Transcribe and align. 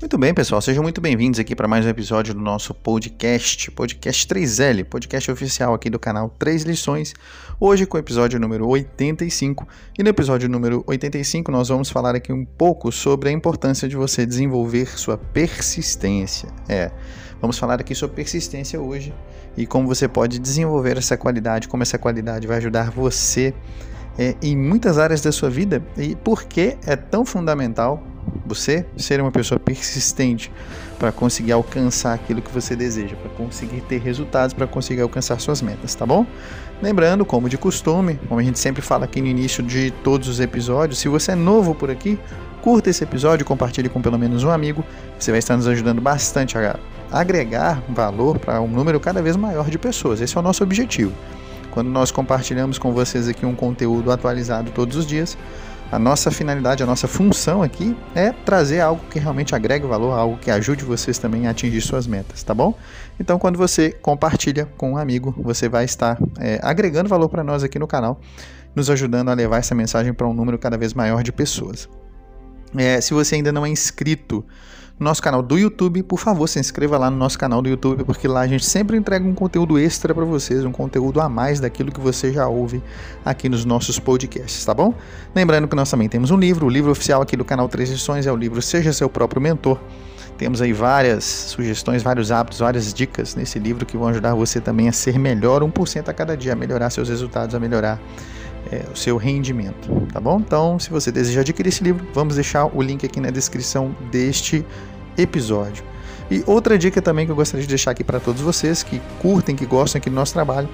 Muito 0.00 0.16
bem, 0.16 0.32
pessoal, 0.32 0.62
sejam 0.62 0.82
muito 0.82 0.98
bem-vindos 0.98 1.38
aqui 1.38 1.54
para 1.54 1.68
mais 1.68 1.84
um 1.84 1.88
episódio 1.90 2.32
do 2.32 2.40
nosso 2.40 2.72
podcast, 2.72 3.70
podcast 3.70 4.26
3L, 4.26 4.82
podcast 4.84 5.30
oficial 5.30 5.74
aqui 5.74 5.90
do 5.90 5.98
canal 5.98 6.34
3 6.38 6.62
Lições. 6.62 7.12
Hoje 7.60 7.84
com 7.84 7.98
o 7.98 8.00
episódio 8.00 8.40
número 8.40 8.66
85. 8.66 9.68
E 9.98 10.02
no 10.02 10.08
episódio 10.08 10.48
número 10.48 10.82
85 10.86 11.52
nós 11.52 11.68
vamos 11.68 11.90
falar 11.90 12.14
aqui 12.14 12.32
um 12.32 12.46
pouco 12.46 12.90
sobre 12.90 13.28
a 13.28 13.32
importância 13.32 13.86
de 13.86 13.94
você 13.94 14.24
desenvolver 14.24 14.86
sua 14.98 15.18
persistência. 15.18 16.48
É, 16.66 16.90
vamos 17.38 17.58
falar 17.58 17.78
aqui 17.78 17.94
sobre 17.94 18.16
persistência 18.16 18.80
hoje 18.80 19.12
e 19.54 19.66
como 19.66 19.86
você 19.86 20.08
pode 20.08 20.38
desenvolver 20.38 20.96
essa 20.96 21.14
qualidade, 21.14 21.68
como 21.68 21.82
essa 21.82 21.98
qualidade 21.98 22.46
vai 22.46 22.56
ajudar 22.56 22.90
você 22.90 23.52
é, 24.18 24.34
em 24.42 24.56
muitas 24.56 24.98
áreas 24.98 25.20
da 25.20 25.32
sua 25.32 25.50
vida 25.50 25.82
e 25.96 26.14
por 26.14 26.44
que 26.44 26.76
é 26.86 26.96
tão 26.96 27.24
fundamental 27.24 28.02
você 28.44 28.84
ser 28.96 29.20
uma 29.20 29.30
pessoa 29.30 29.58
persistente 29.58 30.52
para 30.98 31.10
conseguir 31.10 31.52
alcançar 31.52 32.14
aquilo 32.14 32.42
que 32.42 32.52
você 32.52 32.76
deseja, 32.76 33.16
para 33.16 33.30
conseguir 33.30 33.80
ter 33.82 34.00
resultados, 34.00 34.52
para 34.52 34.66
conseguir 34.66 35.00
alcançar 35.00 35.40
suas 35.40 35.62
metas, 35.62 35.94
tá 35.94 36.04
bom? 36.04 36.26
Lembrando, 36.82 37.24
como 37.24 37.48
de 37.48 37.56
costume, 37.56 38.18
como 38.28 38.38
a 38.38 38.42
gente 38.42 38.58
sempre 38.58 38.82
fala 38.82 39.06
aqui 39.06 39.20
no 39.20 39.26
início 39.26 39.62
de 39.62 39.90
todos 39.90 40.28
os 40.28 40.40
episódios, 40.40 40.98
se 40.98 41.08
você 41.08 41.32
é 41.32 41.34
novo 41.34 41.74
por 41.74 41.90
aqui, 41.90 42.18
curta 42.60 42.90
esse 42.90 43.02
episódio, 43.02 43.46
compartilhe 43.46 43.88
com 43.88 44.02
pelo 44.02 44.18
menos 44.18 44.44
um 44.44 44.50
amigo, 44.50 44.84
você 45.18 45.30
vai 45.30 45.38
estar 45.38 45.56
nos 45.56 45.66
ajudando 45.66 46.00
bastante 46.00 46.58
a 46.58 46.78
agregar 47.10 47.82
valor 47.88 48.38
para 48.38 48.60
um 48.60 48.68
número 48.68 49.00
cada 49.00 49.22
vez 49.22 49.36
maior 49.36 49.70
de 49.70 49.78
pessoas. 49.78 50.20
Esse 50.20 50.36
é 50.36 50.40
o 50.40 50.42
nosso 50.42 50.62
objetivo. 50.62 51.12
Quando 51.70 51.88
nós 51.88 52.10
compartilhamos 52.10 52.78
com 52.78 52.92
vocês 52.92 53.28
aqui 53.28 53.46
um 53.46 53.54
conteúdo 53.54 54.10
atualizado 54.10 54.70
todos 54.70 54.96
os 54.96 55.06
dias, 55.06 55.36
a 55.90 55.98
nossa 55.98 56.30
finalidade, 56.30 56.82
a 56.82 56.86
nossa 56.86 57.08
função 57.08 57.62
aqui 57.62 57.96
é 58.14 58.30
trazer 58.30 58.80
algo 58.80 59.02
que 59.10 59.18
realmente 59.18 59.56
agregue 59.56 59.86
valor, 59.86 60.12
algo 60.12 60.38
que 60.38 60.50
ajude 60.50 60.84
vocês 60.84 61.18
também 61.18 61.48
a 61.48 61.50
atingir 61.50 61.80
suas 61.80 62.06
metas, 62.06 62.44
tá 62.44 62.54
bom? 62.54 62.74
Então, 63.18 63.38
quando 63.40 63.56
você 63.56 63.90
compartilha 63.90 64.68
com 64.76 64.92
um 64.92 64.96
amigo, 64.96 65.34
você 65.36 65.68
vai 65.68 65.84
estar 65.84 66.16
é, 66.38 66.60
agregando 66.62 67.08
valor 67.08 67.28
para 67.28 67.42
nós 67.42 67.64
aqui 67.64 67.78
no 67.78 67.88
canal, 67.88 68.20
nos 68.74 68.88
ajudando 68.88 69.30
a 69.30 69.34
levar 69.34 69.58
essa 69.58 69.74
mensagem 69.74 70.12
para 70.12 70.28
um 70.28 70.32
número 70.32 70.58
cada 70.58 70.78
vez 70.78 70.94
maior 70.94 71.24
de 71.24 71.32
pessoas. 71.32 71.88
É, 72.76 73.00
se 73.00 73.12
você 73.12 73.34
ainda 73.34 73.50
não 73.50 73.66
é 73.66 73.68
inscrito 73.68 74.44
nosso 75.00 75.22
canal 75.22 75.42
do 75.42 75.58
YouTube, 75.58 76.02
por 76.02 76.18
favor, 76.18 76.46
se 76.46 76.60
inscreva 76.60 76.98
lá 76.98 77.10
no 77.10 77.16
nosso 77.16 77.38
canal 77.38 77.62
do 77.62 77.70
YouTube, 77.70 78.04
porque 78.04 78.28
lá 78.28 78.40
a 78.40 78.46
gente 78.46 78.66
sempre 78.66 78.98
entrega 78.98 79.26
um 79.26 79.34
conteúdo 79.34 79.78
extra 79.78 80.14
para 80.14 80.26
vocês, 80.26 80.62
um 80.62 80.70
conteúdo 80.70 81.22
a 81.22 81.28
mais 81.28 81.58
daquilo 81.58 81.90
que 81.90 81.98
você 81.98 82.30
já 82.30 82.46
ouve 82.46 82.82
aqui 83.24 83.48
nos 83.48 83.64
nossos 83.64 83.98
podcasts, 83.98 84.62
tá 84.62 84.74
bom? 84.74 84.92
Lembrando 85.34 85.66
que 85.66 85.74
nós 85.74 85.90
também 85.90 86.06
temos 86.06 86.30
um 86.30 86.36
livro, 86.36 86.66
o 86.66 86.68
livro 86.68 86.90
oficial 86.90 87.22
aqui 87.22 87.34
do 87.34 87.46
canal 87.46 87.66
Três 87.66 87.90
é 88.26 88.30
o 88.30 88.36
livro 88.36 88.60
Seja 88.60 88.92
Seu 88.92 89.08
Próprio 89.08 89.40
Mentor. 89.40 89.78
Temos 90.36 90.60
aí 90.60 90.72
várias 90.72 91.24
sugestões, 91.24 92.02
vários 92.02 92.30
hábitos, 92.30 92.58
várias 92.58 92.92
dicas 92.92 93.34
nesse 93.34 93.58
livro 93.58 93.86
que 93.86 93.96
vão 93.96 94.08
ajudar 94.08 94.34
você 94.34 94.60
também 94.60 94.88
a 94.88 94.92
ser 94.92 95.18
melhor 95.18 95.62
1% 95.62 96.08
a 96.08 96.12
cada 96.12 96.36
dia, 96.36 96.52
a 96.52 96.56
melhorar 96.56 96.90
seus 96.90 97.08
resultados, 97.08 97.54
a 97.54 97.60
melhorar 97.60 97.98
é, 98.70 98.84
o 98.92 98.96
seu 98.96 99.16
rendimento, 99.16 100.06
tá 100.12 100.20
bom? 100.20 100.40
Então, 100.40 100.78
se 100.78 100.90
você 100.90 101.10
deseja 101.10 101.40
adquirir 101.40 101.68
esse 101.68 101.82
livro, 101.82 102.06
vamos 102.12 102.34
deixar 102.34 102.66
o 102.66 102.82
link 102.82 103.04
aqui 103.04 103.20
na 103.20 103.30
descrição 103.30 103.94
deste 104.10 104.64
episódio. 105.20 105.84
E 106.30 106.44
outra 106.46 106.78
dica 106.78 107.02
também 107.02 107.26
que 107.26 107.32
eu 107.32 107.36
gostaria 107.36 107.62
de 107.62 107.68
deixar 107.68 107.90
aqui 107.90 108.04
para 108.04 108.20
todos 108.20 108.40
vocês 108.40 108.82
que 108.82 109.00
curtem, 109.20 109.56
que 109.56 109.66
gostam 109.66 109.98
aqui 109.98 110.08
do 110.08 110.14
nosso 110.14 110.32
trabalho, 110.32 110.68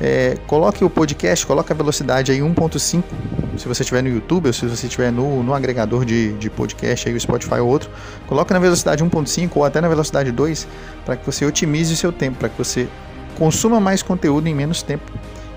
é, 0.00 0.36
coloque 0.46 0.84
o 0.84 0.90
podcast, 0.90 1.46
coloque 1.46 1.72
a 1.72 1.74
velocidade 1.74 2.32
aí 2.32 2.38
1.5, 2.38 3.02
se 3.56 3.68
você 3.68 3.82
estiver 3.82 4.02
no 4.02 4.08
YouTube 4.08 4.46
ou 4.46 4.52
se 4.52 4.66
você 4.66 4.86
estiver 4.86 5.12
no, 5.12 5.42
no 5.42 5.54
agregador 5.54 6.04
de, 6.04 6.32
de 6.34 6.48
podcast, 6.50 7.08
aí 7.08 7.14
o 7.14 7.20
Spotify 7.20 7.60
ou 7.60 7.68
outro, 7.68 7.90
coloque 8.26 8.52
na 8.52 8.58
velocidade 8.58 9.04
1.5 9.04 9.50
ou 9.54 9.64
até 9.64 9.80
na 9.80 9.88
velocidade 9.88 10.32
2, 10.32 10.66
para 11.04 11.16
que 11.16 11.24
você 11.26 11.44
otimize 11.44 11.94
o 11.94 11.96
seu 11.96 12.12
tempo, 12.12 12.38
para 12.38 12.48
que 12.48 12.58
você 12.58 12.88
consuma 13.38 13.78
mais 13.80 14.02
conteúdo 14.02 14.48
em 14.48 14.54
menos 14.54 14.82
tempo. 14.82 15.04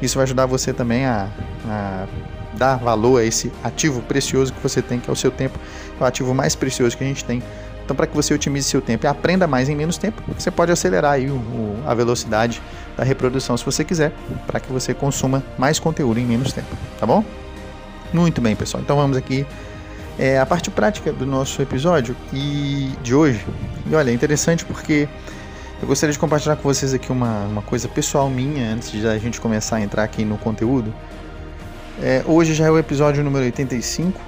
Isso 0.01 0.15
vai 0.15 0.23
ajudar 0.23 0.45
você 0.45 0.73
também 0.73 1.05
a, 1.05 1.29
a 1.67 2.07
dar 2.53 2.77
valor 2.77 3.21
a 3.21 3.23
esse 3.23 3.51
ativo 3.63 4.01
precioso 4.01 4.53
que 4.53 4.61
você 4.61 4.81
tem, 4.81 4.99
que 4.99 5.09
é 5.09 5.13
o 5.13 5.15
seu 5.15 5.31
tempo, 5.31 5.57
é 5.99 6.03
o 6.03 6.05
ativo 6.05 6.33
mais 6.33 6.55
precioso 6.55 6.97
que 6.97 7.03
a 7.03 7.07
gente 7.07 7.23
tem 7.23 7.41
então, 7.85 7.95
para 7.95 8.07
que 8.07 8.15
você 8.15 8.33
otimize 8.33 8.67
seu 8.67 8.81
tempo 8.81 9.05
e 9.05 9.07
aprenda 9.07 9.45
mais 9.45 9.69
em 9.69 9.75
menos 9.75 9.95
tempo, 9.95 10.21
você 10.35 10.49
pode 10.49 10.71
acelerar 10.71 11.13
aí 11.13 11.29
o, 11.29 11.35
o, 11.35 11.83
a 11.85 11.93
velocidade 11.93 12.59
da 12.97 13.03
reprodução 13.03 13.55
se 13.55 13.63
você 13.63 13.83
quiser, 13.83 14.11
para 14.47 14.59
que 14.59 14.71
você 14.73 14.91
consuma 14.91 15.43
mais 15.55 15.77
conteúdo 15.77 16.19
em 16.19 16.25
menos 16.25 16.51
tempo, 16.51 16.75
tá 16.99 17.05
bom? 17.05 17.23
Muito 18.11 18.41
bem, 18.41 18.55
pessoal. 18.55 18.81
Então 18.81 18.95
vamos 18.95 19.15
aqui 19.15 19.45
é, 20.17 20.39
a 20.39 20.45
parte 20.47 20.71
prática 20.71 21.13
do 21.13 21.27
nosso 21.27 21.61
episódio 21.61 22.15
e 22.33 22.91
de 23.03 23.13
hoje. 23.13 23.45
E 23.85 23.93
olha, 23.93 24.09
é 24.09 24.13
interessante 24.13 24.65
porque 24.65 25.07
eu 25.79 25.87
gostaria 25.87 26.11
de 26.11 26.17
compartilhar 26.17 26.55
com 26.55 26.63
vocês 26.63 26.91
aqui 26.91 27.11
uma, 27.11 27.43
uma 27.45 27.61
coisa 27.61 27.87
pessoal 27.87 28.27
minha 28.31 28.73
antes 28.73 28.91
de 28.91 29.05
a 29.07 29.17
gente 29.19 29.39
começar 29.39 29.75
a 29.75 29.81
entrar 29.81 30.03
aqui 30.03 30.25
no 30.25 30.39
conteúdo. 30.39 30.91
É, 32.01 32.23
hoje 32.25 32.55
já 32.55 32.65
é 32.65 32.71
o 32.71 32.79
episódio 32.79 33.23
número 33.23 33.45
85 33.45 34.19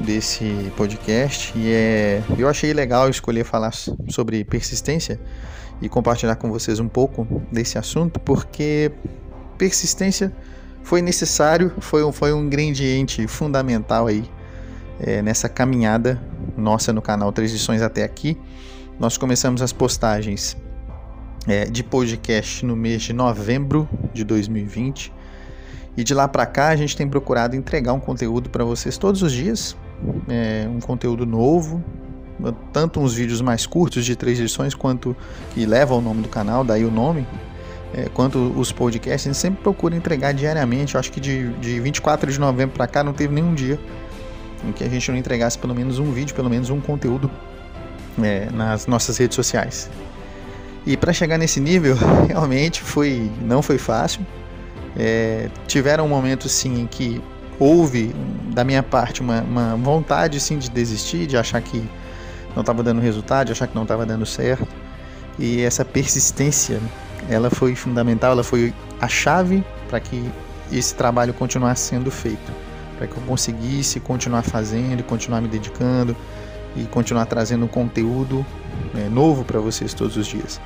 desse 0.00 0.72
podcast 0.76 1.52
e 1.56 1.72
é, 1.72 2.22
eu 2.38 2.48
achei 2.48 2.72
legal 2.72 3.08
escolher 3.08 3.44
falar 3.44 3.72
sobre 3.72 4.44
persistência 4.44 5.20
e 5.80 5.88
compartilhar 5.88 6.36
com 6.36 6.50
vocês 6.50 6.80
um 6.80 6.88
pouco 6.88 7.26
desse 7.52 7.78
assunto 7.78 8.18
porque 8.20 8.90
persistência 9.58 10.32
foi 10.82 11.02
necessário, 11.02 11.72
foi 11.80 12.02
um, 12.02 12.12
foi 12.12 12.32
um 12.32 12.44
ingrediente 12.44 13.26
fundamental 13.26 14.06
aí 14.06 14.24
é, 14.98 15.22
nessa 15.22 15.48
caminhada 15.48 16.20
nossa 16.56 16.92
no 16.92 17.02
canal 17.02 17.32
Três 17.32 17.68
até 17.82 18.02
aqui. 18.02 18.36
Nós 18.98 19.16
começamos 19.16 19.62
as 19.62 19.72
postagens 19.72 20.56
é, 21.46 21.64
de 21.64 21.82
podcast 21.82 22.64
no 22.64 22.76
mês 22.76 23.02
de 23.02 23.12
novembro 23.12 23.88
de 24.12 24.24
2020 24.24 25.12
e 25.96 26.04
de 26.04 26.14
lá 26.14 26.28
para 26.28 26.46
cá 26.46 26.68
a 26.68 26.76
gente 26.76 26.96
tem 26.96 27.08
procurado 27.08 27.56
entregar 27.56 27.92
um 27.92 28.00
conteúdo 28.00 28.50
para 28.50 28.64
vocês 28.64 28.98
todos 28.98 29.22
os 29.22 29.32
dias, 29.32 29.76
é, 30.28 30.68
um 30.68 30.80
conteúdo 30.80 31.26
novo, 31.26 31.82
tanto 32.72 33.00
uns 33.00 33.14
vídeos 33.14 33.40
mais 33.40 33.66
curtos 33.66 34.04
de 34.04 34.16
três 34.16 34.38
lições 34.38 34.74
quanto 34.74 35.16
que 35.52 35.66
levam 35.66 35.98
o 35.98 36.00
nome 36.00 36.22
do 36.22 36.28
canal, 36.28 36.64
daí 36.64 36.84
o 36.84 36.90
nome, 36.90 37.26
é, 37.92 38.08
quanto 38.14 38.38
os 38.56 38.70
podcasts, 38.72 39.26
a 39.26 39.30
gente 39.30 39.40
sempre 39.40 39.62
procura 39.62 39.96
entregar 39.96 40.32
diariamente. 40.32 40.94
Eu 40.94 41.00
acho 41.00 41.10
que 41.10 41.20
de, 41.20 41.48
de 41.54 41.80
24 41.80 42.30
de 42.30 42.38
novembro 42.38 42.76
para 42.76 42.86
cá 42.86 43.02
não 43.02 43.12
teve 43.12 43.34
nenhum 43.34 43.54
dia 43.54 43.78
em 44.64 44.72
que 44.72 44.84
a 44.84 44.88
gente 44.88 45.10
não 45.10 45.18
entregasse 45.18 45.58
pelo 45.58 45.74
menos 45.74 45.98
um 45.98 46.12
vídeo, 46.12 46.34
pelo 46.34 46.48
menos 46.48 46.70
um 46.70 46.80
conteúdo 46.80 47.30
é, 48.22 48.48
nas 48.52 48.86
nossas 48.86 49.16
redes 49.16 49.34
sociais. 49.34 49.90
E 50.86 50.96
para 50.96 51.12
chegar 51.12 51.38
nesse 51.38 51.60
nível, 51.60 51.96
realmente 52.28 52.82
foi 52.82 53.30
não 53.42 53.62
foi 53.62 53.78
fácil. 53.78 54.24
É, 54.96 55.48
tiveram 55.66 56.08
momentos 56.08 56.50
sim 56.52 56.82
em 56.82 56.86
que 56.86 57.22
houve 57.60 58.14
da 58.54 58.64
minha 58.64 58.82
parte 58.82 59.20
uma, 59.20 59.42
uma 59.42 59.76
vontade 59.76 60.40
sim 60.40 60.58
de 60.58 60.70
desistir, 60.70 61.26
de 61.26 61.36
achar 61.36 61.60
que 61.60 61.86
não 62.54 62.62
estava 62.62 62.82
dando 62.82 63.00
resultado, 63.00 63.46
de 63.46 63.52
achar 63.52 63.68
que 63.68 63.74
não 63.74 63.82
estava 63.82 64.04
dando 64.04 64.26
certo. 64.26 64.66
E 65.38 65.62
essa 65.62 65.84
persistência, 65.84 66.80
ela 67.28 67.50
foi 67.50 67.76
fundamental, 67.76 68.32
ela 68.32 68.42
foi 68.42 68.74
a 69.00 69.06
chave 69.06 69.62
para 69.88 70.00
que 70.00 70.28
esse 70.72 70.94
trabalho 70.94 71.32
continuasse 71.34 71.82
sendo 71.82 72.10
feito, 72.10 72.52
para 72.96 73.06
que 73.06 73.16
eu 73.16 73.22
conseguisse 73.22 74.00
continuar 74.00 74.42
fazendo, 74.42 75.02
continuar 75.04 75.40
me 75.40 75.48
dedicando 75.48 76.16
e 76.76 76.84
continuar 76.84 77.26
trazendo 77.26 77.66
conteúdo 77.68 78.44
né, 78.94 79.08
novo 79.08 79.44
para 79.44 79.60
vocês 79.60 79.94
todos 79.94 80.16
os 80.16 80.26
dias. 80.26 80.60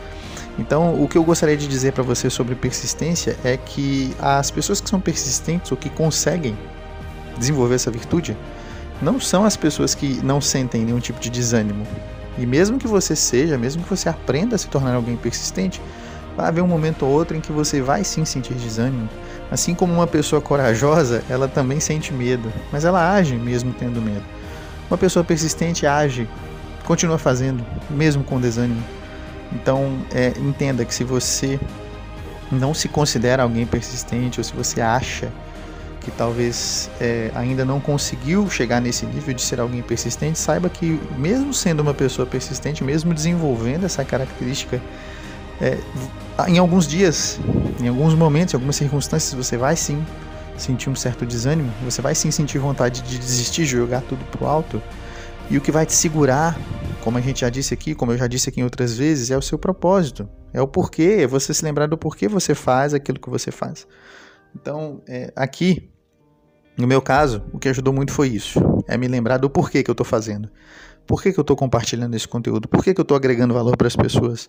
Então, 0.58 1.02
o 1.02 1.08
que 1.08 1.18
eu 1.18 1.24
gostaria 1.24 1.56
de 1.56 1.66
dizer 1.66 1.92
para 1.92 2.02
vocês 2.02 2.32
sobre 2.32 2.54
persistência 2.54 3.36
é 3.44 3.56
que 3.56 4.14
as 4.20 4.50
pessoas 4.50 4.80
que 4.80 4.88
são 4.88 5.00
persistentes 5.00 5.70
ou 5.72 5.76
que 5.76 5.90
conseguem 5.90 6.56
desenvolver 7.38 7.74
essa 7.76 7.90
virtude 7.90 8.36
não 9.02 9.20
são 9.20 9.44
as 9.44 9.56
pessoas 9.56 9.94
que 9.94 10.20
não 10.24 10.40
sentem 10.40 10.84
nenhum 10.84 11.00
tipo 11.00 11.20
de 11.20 11.30
desânimo. 11.30 11.86
E 12.38 12.46
mesmo 12.46 12.78
que 12.78 12.86
você 12.86 13.14
seja, 13.14 13.58
mesmo 13.58 13.82
que 13.82 13.90
você 13.90 14.08
aprenda 14.08 14.56
a 14.56 14.58
se 14.58 14.68
tornar 14.68 14.94
alguém 14.94 15.16
persistente, 15.16 15.80
vai 16.36 16.48
haver 16.48 16.62
um 16.62 16.66
momento 16.66 17.04
ou 17.04 17.12
outro 17.12 17.36
em 17.36 17.40
que 17.40 17.52
você 17.52 17.80
vai 17.80 18.02
sim 18.02 18.24
sentir 18.24 18.54
desânimo. 18.54 19.08
Assim 19.50 19.74
como 19.74 19.92
uma 19.92 20.06
pessoa 20.06 20.40
corajosa, 20.40 21.22
ela 21.28 21.46
também 21.46 21.78
sente 21.78 22.12
medo, 22.12 22.52
mas 22.72 22.84
ela 22.84 23.14
age 23.14 23.36
mesmo 23.36 23.72
tendo 23.72 24.00
medo. 24.00 24.24
Uma 24.90 24.98
pessoa 24.98 25.24
persistente 25.24 25.86
age, 25.86 26.28
continua 26.84 27.18
fazendo, 27.18 27.64
mesmo 27.88 28.24
com 28.24 28.40
desânimo. 28.40 28.82
Então, 29.52 29.98
é, 30.12 30.32
entenda 30.38 30.84
que 30.84 30.94
se 30.94 31.04
você 31.04 31.60
não 32.50 32.74
se 32.74 32.88
considera 32.88 33.42
alguém 33.42 33.64
persistente 33.64 34.40
ou 34.40 34.44
se 34.44 34.52
você 34.52 34.80
acha 34.80 35.30
que 36.04 36.10
talvez 36.10 36.90
é, 37.00 37.30
ainda 37.34 37.64
não 37.64 37.80
conseguiu 37.80 38.48
chegar 38.48 38.80
nesse 38.80 39.06
nível 39.06 39.34
de 39.34 39.42
ser 39.42 39.60
alguém 39.60 39.82
persistente, 39.82 40.38
saiba 40.38 40.68
que, 40.68 41.00
mesmo 41.16 41.52
sendo 41.52 41.80
uma 41.80 41.94
pessoa 41.94 42.26
persistente, 42.26 42.84
mesmo 42.84 43.14
desenvolvendo 43.14 43.84
essa 43.84 44.04
característica, 44.04 44.80
é, 45.60 45.78
em 46.48 46.58
alguns 46.58 46.86
dias, 46.86 47.40
em 47.80 47.88
alguns 47.88 48.14
momentos, 48.14 48.54
em 48.54 48.56
algumas 48.56 48.76
circunstâncias, 48.76 49.32
você 49.34 49.56
vai 49.56 49.76
sim 49.76 50.04
sentir 50.56 50.90
um 50.90 50.94
certo 50.94 51.24
desânimo, 51.24 51.72
você 51.82 52.00
vai 52.00 52.14
sim 52.14 52.30
sentir 52.30 52.58
vontade 52.58 53.02
de 53.02 53.18
desistir, 53.18 53.62
de 53.62 53.70
jogar 53.70 54.02
tudo 54.02 54.24
pro 54.26 54.46
alto, 54.46 54.82
e 55.50 55.56
o 55.56 55.60
que 55.60 55.72
vai 55.72 55.84
te 55.84 55.92
segurar 55.92 56.56
como 57.04 57.18
a 57.18 57.20
gente 57.20 57.42
já 57.42 57.50
disse 57.50 57.74
aqui, 57.74 57.94
como 57.94 58.12
eu 58.12 58.16
já 58.16 58.26
disse 58.26 58.48
aqui 58.48 58.60
em 58.60 58.64
outras 58.64 58.96
vezes, 58.96 59.30
é 59.30 59.36
o 59.36 59.42
seu 59.42 59.58
propósito. 59.58 60.26
É 60.54 60.62
o 60.62 60.66
porquê, 60.66 61.18
é 61.20 61.26
você 61.26 61.52
se 61.52 61.62
lembrar 61.62 61.86
do 61.86 61.98
porquê 61.98 62.26
você 62.26 62.54
faz 62.54 62.94
aquilo 62.94 63.20
que 63.20 63.28
você 63.28 63.50
faz. 63.50 63.86
Então, 64.56 65.02
é, 65.06 65.30
aqui, 65.36 65.90
no 66.76 66.86
meu 66.86 67.00
caso, 67.00 67.42
o 67.52 67.58
que 67.58 67.68
ajudou 67.68 67.92
muito 67.92 68.12
foi 68.12 68.28
isso. 68.28 68.60
É 68.88 68.96
me 68.96 69.06
lembrar 69.06 69.38
do 69.38 69.48
porquê 69.48 69.82
que 69.82 69.90
eu 69.90 69.92
estou 69.92 70.04
fazendo. 70.04 70.48
Por 71.06 71.22
que, 71.22 71.32
que 71.32 71.38
eu 71.38 71.42
estou 71.42 71.56
compartilhando 71.56 72.14
esse 72.14 72.26
conteúdo? 72.26 72.66
Por 72.66 72.82
que, 72.82 72.94
que 72.94 73.00
eu 73.00 73.02
estou 73.02 73.16
agregando 73.16 73.52
valor 73.52 73.76
para 73.76 73.86
as 73.86 73.94
pessoas? 73.94 74.48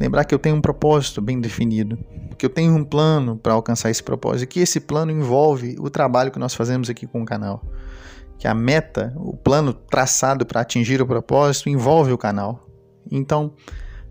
Lembrar 0.00 0.24
que 0.24 0.34
eu 0.34 0.38
tenho 0.38 0.56
um 0.56 0.60
propósito 0.60 1.22
bem 1.22 1.40
definido, 1.40 1.96
que 2.36 2.44
eu 2.44 2.50
tenho 2.50 2.74
um 2.74 2.84
plano 2.84 3.36
para 3.36 3.52
alcançar 3.52 3.90
esse 3.90 4.02
propósito, 4.02 4.42
e 4.44 4.46
que 4.48 4.60
esse 4.60 4.80
plano 4.80 5.12
envolve 5.12 5.76
o 5.78 5.88
trabalho 5.88 6.32
que 6.32 6.38
nós 6.38 6.54
fazemos 6.54 6.90
aqui 6.90 7.06
com 7.06 7.22
o 7.22 7.24
canal. 7.24 7.62
Que 8.36 8.48
a 8.48 8.54
meta, 8.54 9.14
o 9.16 9.36
plano 9.36 9.72
traçado 9.72 10.44
para 10.44 10.60
atingir 10.60 11.00
o 11.00 11.06
propósito 11.06 11.70
envolve 11.70 12.12
o 12.12 12.18
canal. 12.18 12.68
Então, 13.10 13.54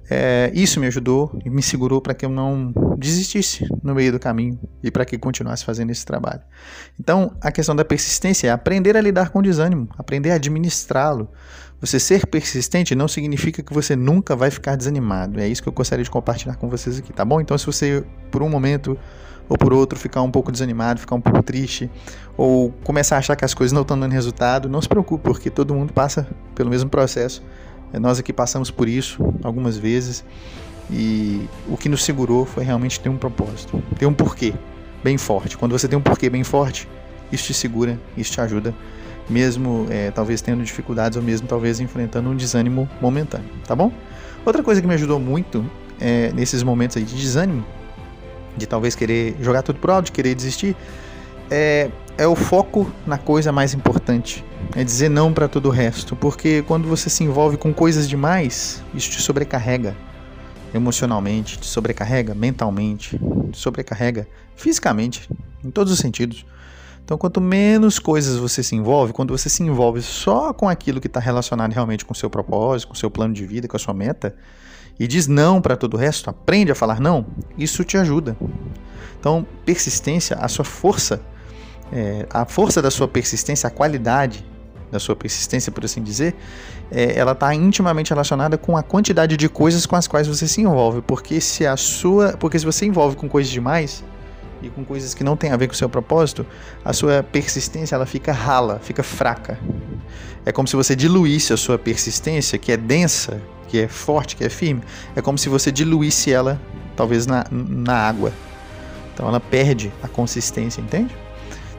é, 0.09 0.51
isso 0.53 0.79
me 0.79 0.87
ajudou 0.87 1.37
e 1.43 1.49
me 1.49 1.63
segurou 1.63 1.99
para 1.99 2.13
que 2.13 2.25
eu 2.25 2.29
não 2.29 2.73
desistisse 2.97 3.67
no 3.81 3.95
meio 3.95 4.11
do 4.11 4.19
caminho 4.19 4.59
e 4.83 4.91
para 4.91 5.03
que 5.03 5.17
continuasse 5.17 5.65
fazendo 5.65 5.91
esse 5.91 6.05
trabalho. 6.05 6.41
Então, 6.99 7.35
a 7.41 7.51
questão 7.51 7.75
da 7.75 7.83
persistência 7.83 8.47
é 8.47 8.51
aprender 8.51 8.95
a 8.95 9.01
lidar 9.01 9.29
com 9.29 9.39
o 9.39 9.41
desânimo, 9.41 9.89
aprender 9.97 10.31
a 10.31 10.35
administrá-lo. 10.35 11.29
Você 11.81 11.99
ser 11.99 12.25
persistente 12.27 12.95
não 12.95 13.07
significa 13.07 13.61
que 13.61 13.73
você 13.73 13.95
nunca 13.95 14.35
vai 14.35 14.49
ficar 14.51 14.75
desanimado. 14.75 15.39
É 15.39 15.47
isso 15.47 15.61
que 15.61 15.69
eu 15.69 15.73
gostaria 15.73 16.03
de 16.03 16.09
compartilhar 16.09 16.55
com 16.55 16.69
vocês 16.69 16.99
aqui, 16.99 17.11
tá 17.11 17.25
bom? 17.25 17.41
Então, 17.41 17.57
se 17.57 17.65
você 17.65 18.03
por 18.31 18.43
um 18.43 18.49
momento 18.49 18.97
ou 19.47 19.57
por 19.57 19.73
outro 19.73 19.97
ficar 19.97 20.21
um 20.21 20.31
pouco 20.31 20.51
desanimado, 20.51 20.99
ficar 20.99 21.15
um 21.15 21.21
pouco 21.21 21.43
triste, 21.43 21.89
ou 22.37 22.71
começar 22.83 23.15
a 23.15 23.19
achar 23.19 23.35
que 23.35 23.45
as 23.45 23.53
coisas 23.53 23.71
não 23.71 23.83
estão 23.83 23.99
dando 23.99 24.11
resultado, 24.11 24.67
não 24.67 24.81
se 24.81 24.89
preocupe, 24.89 25.23
porque 25.23 25.49
todo 25.49 25.73
mundo 25.73 25.93
passa 25.93 26.27
pelo 26.55 26.69
mesmo 26.69 26.89
processo 26.89 27.43
nós 27.99 28.19
aqui 28.19 28.33
passamos 28.33 28.71
por 28.71 28.87
isso 28.87 29.21
algumas 29.43 29.77
vezes 29.77 30.23
e 30.89 31.47
o 31.67 31.77
que 31.77 31.89
nos 31.89 32.03
segurou 32.03 32.45
foi 32.45 32.63
realmente 32.63 32.99
ter 32.99 33.09
um 33.09 33.17
propósito, 33.17 33.81
ter 33.97 34.05
um 34.05 34.13
porquê 34.13 34.53
bem 35.03 35.17
forte. 35.17 35.57
Quando 35.57 35.71
você 35.71 35.87
tem 35.87 35.97
um 35.97 36.01
porquê 36.01 36.29
bem 36.29 36.43
forte, 36.43 36.87
isso 37.31 37.45
te 37.45 37.53
segura, 37.53 37.99
isso 38.15 38.31
te 38.31 38.41
ajuda, 38.41 38.73
mesmo 39.29 39.87
é, 39.89 40.11
talvez 40.11 40.41
tendo 40.41 40.63
dificuldades 40.63 41.17
ou 41.17 41.23
mesmo 41.23 41.47
talvez 41.47 41.79
enfrentando 41.79 42.29
um 42.29 42.35
desânimo 42.35 42.89
momentâneo, 43.01 43.49
tá 43.67 43.75
bom? 43.75 43.91
Outra 44.45 44.61
coisa 44.61 44.81
que 44.81 44.87
me 44.87 44.93
ajudou 44.93 45.19
muito 45.19 45.65
é, 45.99 46.31
nesses 46.33 46.61
momentos 46.61 46.97
aí 46.97 47.03
de 47.03 47.15
desânimo, 47.15 47.65
de 48.55 48.67
talvez 48.67 48.95
querer 48.95 49.35
jogar 49.41 49.63
tudo 49.63 49.79
pro 49.79 49.91
alto, 49.91 50.05
de 50.05 50.11
querer 50.11 50.35
desistir, 50.35 50.75
é, 51.49 51.89
é 52.17 52.27
o 52.27 52.35
foco 52.35 52.89
na 53.05 53.17
coisa 53.17 53.51
mais 53.51 53.73
importante. 53.73 54.43
É 54.75 54.83
dizer 54.83 55.09
não 55.09 55.33
para 55.33 55.47
todo 55.47 55.67
o 55.67 55.71
resto, 55.71 56.15
porque 56.15 56.61
quando 56.63 56.87
você 56.87 57.09
se 57.09 57.23
envolve 57.23 57.57
com 57.57 57.73
coisas 57.73 58.07
demais, 58.07 58.83
isso 58.93 59.11
te 59.11 59.21
sobrecarrega 59.21 59.95
emocionalmente, 60.73 61.57
te 61.57 61.65
sobrecarrega 61.65 62.33
mentalmente, 62.33 63.17
te 63.51 63.57
sobrecarrega 63.57 64.27
fisicamente, 64.55 65.29
em 65.63 65.71
todos 65.71 65.91
os 65.93 65.99
sentidos. 65.99 66.45
Então, 67.03 67.17
quanto 67.17 67.39
menos 67.39 67.99
coisas 67.99 68.37
você 68.37 68.63
se 68.63 68.75
envolve, 68.75 69.13
quando 69.13 69.37
você 69.37 69.47
se 69.47 69.61
envolve 69.61 70.01
só 70.01 70.51
com 70.51 70.67
aquilo 70.67 70.99
que 70.99 71.07
está 71.07 71.19
relacionado 71.19 71.71
realmente 71.71 72.03
com 72.03 72.13
o 72.13 72.15
seu 72.15 72.29
propósito, 72.29 72.87
com 72.89 72.93
o 72.95 72.97
seu 72.97 73.11
plano 73.11 73.33
de 73.33 73.45
vida, 73.45 73.67
com 73.67 73.77
a 73.77 73.79
sua 73.79 73.93
meta, 73.93 74.35
e 74.99 75.07
diz 75.07 75.27
não 75.27 75.61
para 75.61 75.77
todo 75.77 75.93
o 75.93 75.97
resto, 75.97 76.29
aprende 76.29 76.71
a 76.71 76.75
falar 76.75 76.99
não, 76.99 77.25
isso 77.57 77.83
te 77.83 77.97
ajuda. 77.97 78.35
Então, 79.19 79.45
persistência, 79.65 80.37
a 80.37 80.47
sua 80.47 80.65
força 80.65 81.21
é, 81.91 82.25
a 82.29 82.45
força 82.45 82.81
da 82.81 82.91
sua 82.91 83.07
persistência, 83.07 83.67
a 83.67 83.71
qualidade 83.71 84.45
da 84.91 84.99
sua 84.99 85.15
persistência, 85.15 85.71
por 85.71 85.83
assim 85.83 86.01
dizer, 86.01 86.35
é, 86.91 87.17
ela 87.17 87.33
está 87.33 87.53
intimamente 87.53 88.11
relacionada 88.11 88.57
com 88.57 88.77
a 88.77 88.83
quantidade 88.83 89.35
de 89.35 89.49
coisas 89.49 89.85
com 89.85 89.95
as 89.95 90.07
quais 90.07 90.27
você 90.27 90.47
se 90.47 90.61
envolve. 90.61 91.01
Porque 91.01 91.41
se 91.41 91.65
a 91.65 91.75
sua, 91.75 92.33
porque 92.39 92.57
se 92.57 92.65
você 92.65 92.85
envolve 92.85 93.15
com 93.15 93.27
coisas 93.27 93.51
demais 93.51 94.03
e 94.61 94.69
com 94.69 94.83
coisas 94.85 95.13
que 95.13 95.23
não 95.23 95.35
têm 95.35 95.51
a 95.51 95.57
ver 95.57 95.67
com 95.67 95.73
o 95.73 95.77
seu 95.77 95.89
propósito, 95.89 96.45
a 96.83 96.93
sua 96.93 97.23
persistência 97.23 97.95
ela 97.95 98.05
fica 98.05 98.31
rala, 98.31 98.79
fica 98.81 99.03
fraca. 99.03 99.59
É 100.45 100.51
como 100.51 100.67
se 100.67 100.75
você 100.75 100.95
diluísse 100.95 101.51
a 101.51 101.57
sua 101.57 101.77
persistência, 101.77 102.57
que 102.57 102.71
é 102.71 102.77
densa, 102.77 103.41
que 103.67 103.79
é 103.79 103.87
forte, 103.87 104.35
que 104.35 104.43
é 104.43 104.49
firme. 104.49 104.81
É 105.15 105.21
como 105.21 105.37
se 105.37 105.49
você 105.49 105.71
diluísse 105.71 106.31
ela, 106.31 106.61
talvez 106.95 107.25
na, 107.25 107.45
na 107.51 107.95
água. 107.95 108.31
Então 109.13 109.27
ela 109.27 109.39
perde 109.39 109.91
a 110.03 110.07
consistência, 110.07 110.81
entende? 110.81 111.15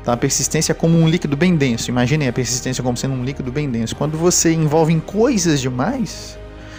Então 0.07 0.15
a 0.15 0.17
persistência 0.17 0.71
é 0.71 0.75
como 0.75 0.97
um 0.97 1.09
líquido 1.09 1.37
bem 1.37 1.57
denso. 1.57 1.91
Imaginem 1.91 2.29
a 2.29 2.33
persistência 2.33 2.81
como 2.81 2.97
sendo 2.97 3.15
um 3.15 3.25
líquido 3.25 3.51
bem 3.51 3.69
denso. 3.69 3.97
Quando 3.97 4.17
você 4.17 4.53
envolve 4.53 4.93
em 4.93 5.01
coisas 5.01 5.61
demais, 5.61 6.39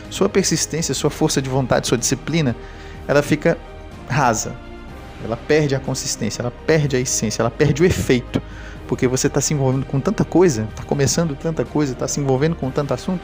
sua 0.10 0.30
persistência, 0.30 0.94
sua 0.94 1.10
força 1.10 1.42
de 1.42 1.50
vontade, 1.50 1.90
sua 1.90 1.98
disciplina, 1.98 2.56
ela 3.06 3.22
fica 3.22 3.58
rasa. 4.08 4.56
Ela 5.22 5.36
perde 5.36 5.76
a 5.76 5.80
consistência, 5.82 6.42
ela 6.42 6.54
perde 6.66 6.96
a 6.96 7.02
essência, 7.02 7.42
ela 7.42 7.52
perde 7.52 7.84
o 7.84 7.86
efeito. 7.86 8.42
Porque 8.88 9.10
você 9.10 9.28
está 9.28 9.42
se 9.42 9.54
envolvendo 9.54 9.86
com 9.86 10.00
tanta 10.00 10.24
coisa, 10.24 10.66
está 10.70 10.84
começando 10.84 11.36
tanta 11.36 11.66
coisa, 11.66 11.92
está 11.92 12.08
se 12.08 12.22
envolvendo 12.22 12.56
com 12.56 12.72
tanto 12.72 12.94
assunto, 12.94 13.20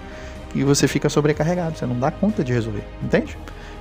que 0.50 0.66
você 0.66 0.86
fica 0.86 1.08
sobrecarregado, 1.08 1.78
você 1.78 1.86
não 1.86 1.98
dá 1.98 2.12
conta 2.12 2.44
de 2.44 2.52
resolver, 2.52 2.84
entende? 3.02 3.38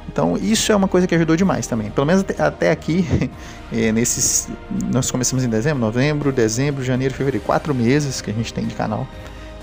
Então, 0.08 0.36
isso 0.36 0.70
é 0.72 0.76
uma 0.76 0.88
coisa 0.88 1.06
que 1.06 1.14
ajudou 1.14 1.36
demais 1.36 1.66
também. 1.66 1.90
Pelo 1.90 2.06
menos 2.06 2.24
até 2.38 2.70
aqui, 2.70 3.06
é, 3.72 3.90
nesses. 3.92 4.48
Nós 4.92 5.10
começamos 5.10 5.44
em 5.44 5.48
dezembro, 5.48 5.80
novembro, 5.80 6.32
dezembro, 6.32 6.82
janeiro, 6.82 7.14
fevereiro, 7.14 7.44
quatro 7.44 7.74
meses 7.74 8.20
que 8.20 8.30
a 8.30 8.34
gente 8.34 8.52
tem 8.52 8.66
de 8.66 8.74
canal. 8.74 9.06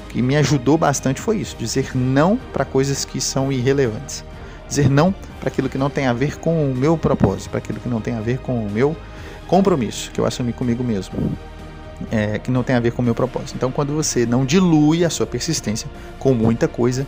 O 0.06 0.10
que 0.10 0.22
me 0.22 0.36
ajudou 0.38 0.78
bastante 0.78 1.22
foi 1.22 1.38
isso: 1.38 1.56
dizer 1.58 1.96
não 1.96 2.38
para 2.52 2.66
coisas 2.66 3.06
que 3.06 3.20
são 3.22 3.52
irrelevantes. 3.52 4.24
Dizer 4.68 4.90
não 4.90 5.14
para 5.40 5.50
aquilo 5.50 5.68
que 5.68 5.78
não 5.78 5.90
tem 5.90 6.06
a 6.08 6.14
ver 6.14 6.38
com 6.38 6.72
o 6.72 6.76
meu 6.76 6.98
propósito, 6.98 7.50
para 7.50 7.58
aquilo 7.58 7.80
que 7.80 7.90
não 7.90 8.00
tem 8.00 8.16
a 8.16 8.22
ver 8.22 8.40
com 8.40 8.66
o 8.66 8.70
meu 8.70 8.96
compromisso, 9.48 10.12
que 10.12 10.20
eu 10.20 10.26
assumi 10.26 10.54
comigo 10.54 10.84
mesmo. 10.84 11.16
É, 12.12 12.40
que 12.40 12.50
não 12.50 12.64
tem 12.64 12.78
a 12.78 12.80
ver 12.80 12.94
com 12.94 13.02
o 13.02 13.06
meu 13.06 13.14
propósito. 13.14 13.56
Então, 13.58 13.72
quando 13.74 13.94
você 13.94 14.26
não 14.26 14.46
dilui 14.46 15.04
a 15.04 15.10
sua 15.10 15.26
persistência 15.26 15.90
com 16.18 16.34
muita 16.34 16.66
coisa, 16.66 17.06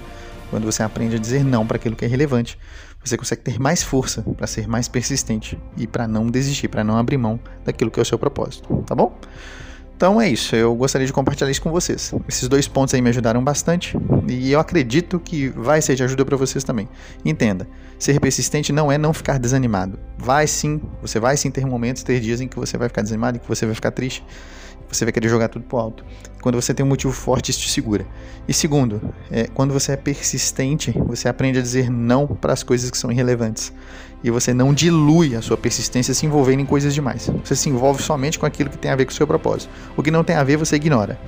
quando 0.49 0.65
você 0.65 0.83
aprende 0.83 1.15
a 1.15 1.19
dizer 1.19 1.45
não 1.45 1.65
para 1.65 1.77
aquilo 1.77 1.95
que 1.95 2.03
é 2.03 2.07
relevante, 2.09 2.57
você 3.03 3.17
consegue 3.17 3.41
ter 3.41 3.59
mais 3.59 3.81
força 3.81 4.21
para 4.21 4.47
ser 4.47 4.67
mais 4.67 4.87
persistente 4.87 5.59
e 5.75 5.87
para 5.87 6.07
não 6.07 6.27
desistir, 6.27 6.67
para 6.67 6.83
não 6.83 6.97
abrir 6.97 7.17
mão 7.17 7.39
daquilo 7.65 7.89
que 7.89 7.99
é 7.99 8.03
o 8.03 8.05
seu 8.05 8.19
propósito, 8.19 8.83
tá 8.85 8.93
bom? 8.93 9.17
Então 10.01 10.19
é 10.19 10.27
isso, 10.27 10.55
eu 10.55 10.73
gostaria 10.73 11.05
de 11.05 11.13
compartilhar 11.13 11.51
isso 11.51 11.61
com 11.61 11.69
vocês. 11.69 12.11
Esses 12.27 12.47
dois 12.47 12.67
pontos 12.67 12.91
aí 12.91 13.01
me 13.03 13.09
ajudaram 13.09 13.43
bastante 13.43 13.95
e 14.27 14.51
eu 14.51 14.59
acredito 14.59 15.19
que 15.19 15.49
vai 15.49 15.79
ser 15.79 15.93
de 15.93 16.01
ajuda 16.01 16.25
para 16.25 16.35
vocês 16.35 16.63
também. 16.63 16.89
Entenda, 17.23 17.67
ser 17.99 18.19
persistente 18.19 18.73
não 18.73 18.91
é 18.91 18.97
não 18.97 19.13
ficar 19.13 19.37
desanimado. 19.37 19.99
Vai 20.17 20.47
sim, 20.47 20.81
você 21.03 21.19
vai 21.19 21.37
sim 21.37 21.51
ter 21.51 21.67
momentos, 21.67 22.01
ter 22.01 22.19
dias 22.19 22.41
em 22.41 22.47
que 22.47 22.57
você 22.57 22.79
vai 22.79 22.87
ficar 22.87 23.03
desanimado, 23.03 23.37
em 23.37 23.41
que 23.41 23.47
você 23.47 23.63
vai 23.63 23.75
ficar 23.75 23.91
triste, 23.91 24.25
você 24.91 25.05
vai 25.05 25.11
querer 25.11 25.29
jogar 25.29 25.49
tudo 25.49 25.65
pro 25.65 25.77
alto. 25.77 26.03
Quando 26.41 26.59
você 26.59 26.73
tem 26.73 26.83
um 26.83 26.89
motivo 26.89 27.13
forte, 27.13 27.51
isso 27.51 27.61
te 27.61 27.69
segura. 27.69 28.05
E 28.47 28.53
segundo, 28.53 29.01
é, 29.29 29.47
quando 29.53 29.71
você 29.71 29.91
é 29.91 29.95
persistente, 29.95 30.91
você 31.05 31.29
aprende 31.29 31.59
a 31.59 31.61
dizer 31.61 31.89
não 31.89 32.25
para 32.25 32.51
as 32.51 32.63
coisas 32.63 32.89
que 32.89 32.97
são 32.97 33.11
irrelevantes. 33.11 33.71
E 34.23 34.29
você 34.29 34.53
não 34.53 34.73
dilui 34.73 35.35
a 35.35 35.41
sua 35.41 35.57
persistência 35.57 36.13
se 36.13 36.25
envolvendo 36.25 36.59
em 36.59 36.65
coisas 36.65 36.93
demais. 36.93 37.29
Você 37.43 37.55
se 37.55 37.69
envolve 37.69 38.03
somente 38.03 38.37
com 38.37 38.45
aquilo 38.45 38.69
que 38.69 38.77
tem 38.77 38.91
a 38.91 38.95
ver 38.95 39.05
com 39.05 39.11
o 39.11 39.15
seu 39.15 39.25
propósito. 39.25 39.71
O 39.95 40.03
que 40.03 40.11
não 40.11 40.23
tem 40.23 40.35
a 40.35 40.43
ver, 40.43 40.57
você 40.57 40.75
ignora. 40.75 41.19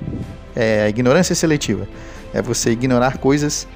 É 0.54 0.88
ignorância 0.88 1.34
seletiva. 1.34 1.86
É 2.32 2.40
você 2.40 2.70
ignorar 2.70 3.18
coisas 3.18 3.66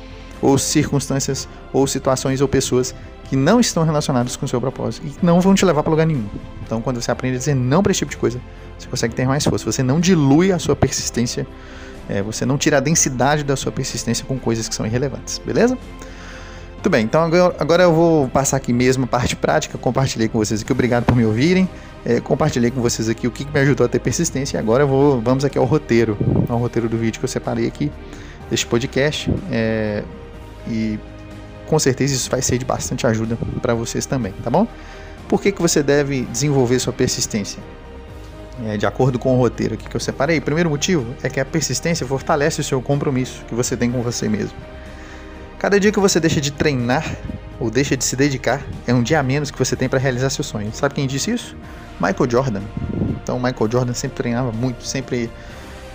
ou 0.40 0.57
circunstâncias 0.57 1.49
ou 1.73 1.87
situações 1.87 2.40
ou 2.40 2.49
pessoas 2.49 2.95
que 3.28 3.37
não 3.37 3.61
estão 3.61 3.85
relacionadas 3.85 4.37
com 4.37 4.47
o 4.47 4.49
seu 4.49 4.61
propósito 4.61 5.07
e 5.07 5.25
não 5.25 5.40
vão 5.40 5.54
te 5.54 5.64
levar 5.64 5.83
para 5.83 5.90
lugar 5.90 6.07
nenhum. 6.07 6.26
Então, 6.64 6.80
quando 6.80 7.00
você 7.00 7.11
aprende 7.11 7.37
a 7.37 7.38
dizer 7.38 7.54
não 7.54 7.83
para 7.83 7.92
esse 7.92 7.99
tipo 7.99 8.11
de 8.11 8.16
coisa, 8.16 8.40
você 8.78 8.88
consegue 8.88 9.14
ter 9.14 9.26
mais 9.26 9.45
força. 9.45 9.64
Você 9.71 9.83
não 9.83 10.00
dilui 10.00 10.52
a 10.52 10.59
sua 10.59 10.75
persistência, 10.75 11.47
é, 12.09 12.23
você 12.23 12.47
não 12.47 12.57
tira 12.57 12.78
a 12.78 12.80
densidade 12.80 13.45
da 13.45 13.57
sua 13.57 13.71
persistência 13.71 14.25
com 14.25 14.38
coisas 14.38 14.68
que 14.68 14.75
são 14.75 14.87
irrelevantes, 14.87 15.38
beleza? 15.45 15.76
Muito 16.88 16.97
bem, 16.97 17.04
então 17.04 17.21
agora, 17.21 17.83
eu 17.83 17.92
vou 17.92 18.28
passar 18.28 18.57
aqui 18.57 18.73
mesmo 18.73 19.04
a 19.04 19.07
parte 19.07 19.37
prática. 19.37 19.76
Compartilhei 19.76 20.26
com 20.26 20.38
vocês 20.38 20.62
aqui, 20.62 20.73
obrigado 20.73 21.04
por 21.04 21.14
me 21.14 21.23
ouvirem. 21.23 21.68
É, 22.02 22.18
compartilhei 22.18 22.71
com 22.71 22.80
vocês 22.80 23.11
aqui 23.11 23.26
o 23.26 23.30
que, 23.30 23.45
me 23.45 23.61
ajudou 23.61 23.85
a 23.85 23.88
ter 23.90 23.99
persistência. 23.99 24.57
E 24.57 24.59
agora 24.59 24.87
vou, 24.87 25.21
vamos 25.21 25.45
aqui 25.45 25.59
ao 25.59 25.66
roteiro, 25.66 26.16
ao 26.49 26.57
roteiro 26.57 26.88
do 26.88 26.97
vídeo 26.97 27.18
que 27.18 27.26
eu 27.26 27.28
separei 27.28 27.66
aqui 27.66 27.92
deste 28.49 28.66
podcast. 28.66 29.30
É, 29.52 30.02
e 30.66 30.99
com 31.66 31.78
certeza 31.78 32.14
isso 32.14 32.30
vai 32.30 32.40
ser 32.40 32.57
de 32.57 32.64
bastante 32.64 33.07
ajuda 33.07 33.37
para 33.61 33.75
vocês 33.75 34.07
também, 34.07 34.33
tá 34.42 34.49
bom? 34.49 34.66
Por 35.28 35.42
que, 35.42 35.52
que 35.52 35.61
você 35.61 35.83
deve 35.83 36.23
desenvolver 36.23 36.78
sua 36.78 36.95
persistência? 36.95 37.62
É, 38.64 38.78
de 38.78 38.87
acordo 38.87 39.18
com 39.18 39.35
o 39.35 39.38
roteiro 39.38 39.75
aqui 39.75 39.87
que 39.87 39.95
eu 39.95 40.00
separei, 40.00 40.38
o 40.38 40.42
primeiro 40.42 40.71
motivo 40.71 41.14
é 41.23 41.28
que 41.28 41.38
a 41.38 41.45
persistência 41.45 42.07
fortalece 42.07 42.62
o 42.62 42.64
seu 42.64 42.80
compromisso 42.80 43.45
que 43.47 43.54
você 43.54 43.76
tem 43.76 43.92
com 43.92 44.00
você 44.00 44.26
mesmo. 44.26 44.57
Cada 45.59 45.81
dia 45.81 45.91
que 45.91 45.99
você 45.99 46.21
deixa 46.21 46.41
de 46.41 46.53
treinar 46.53 47.05
ou 47.59 47.69
deixa 47.69 47.97
de 47.97 48.05
se 48.05 48.15
dedicar 48.15 48.62
é 48.87 48.95
um 48.95 49.03
dia 49.03 49.19
a 49.19 49.23
menos 49.25 49.50
que 49.50 49.59
você 49.59 49.75
tem 49.75 49.88
para 49.88 49.99
realizar 49.99 50.31
seus 50.31 50.47
sonhos. 50.47 50.77
Sabe 50.77 50.95
quem 50.95 51.07
disse 51.07 51.33
isso? 51.33 51.57
Michael 52.00 52.31
Jordan. 52.31 52.62
Então, 53.21 53.41
Michael 53.41 53.69
Jordan 53.71 53.93
sempre 53.93 54.19
treinava 54.19 54.53
muito, 54.53 54.87
sempre 54.87 55.29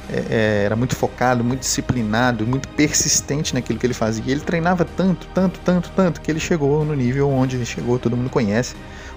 é, 0.10 0.24
é, 0.29 0.63
era 0.65 0.75
muito 0.75 0.98
focado, 0.98 1.46
muito 1.46 1.62
disciplinado, 1.62 2.46
muito 2.46 2.67
persistente 2.67 3.53
naquilo 3.53 3.79
que 3.79 3.86
ele 3.86 3.93
fazia. 3.93 4.34
Ele 4.34 4.41
treinava 4.41 4.84
tanto, 4.84 5.27
tanto, 5.34 5.58
tanto, 5.62 5.89
tanto 5.96 6.20
que 6.20 6.29
ele 6.29 6.41
chegou 6.41 6.84
no 6.84 6.93
nível 6.93 7.29
onde 7.29 7.55
ele 7.55 7.65
chegou, 7.65 7.98
todo 7.98 8.17
mundo 8.17 8.29
conhece, 8.29 8.75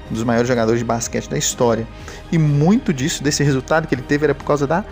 um 0.09 0.15
dos 0.15 0.23
maiores 0.23 0.47
jogadores 0.47 0.79
de 0.79 0.85
basquete 0.85 1.29
da 1.29 1.37
história. 1.37 1.85
E 2.31 2.39
muito 2.39 2.93
disso, 2.93 3.21
desse 3.21 3.43
resultado 3.43 3.89
que 3.89 3.95
ele 3.97 4.03
teve, 4.03 4.25
era 4.25 4.35
por 4.35 4.45
causa 4.45 4.65
da 4.65 4.85